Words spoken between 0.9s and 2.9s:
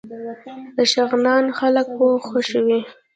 شغنان خلک پوهه خوښوي